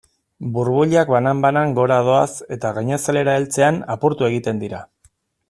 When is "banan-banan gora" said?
1.15-1.99